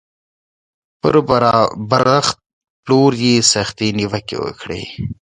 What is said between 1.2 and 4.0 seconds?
برابرښت پلور یې سختې